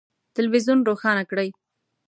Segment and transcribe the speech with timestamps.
[0.35, 1.49] تلویزون روښانه کړئ